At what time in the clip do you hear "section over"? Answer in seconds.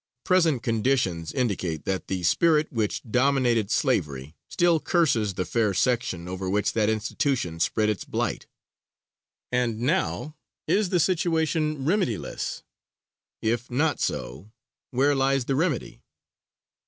5.75-6.49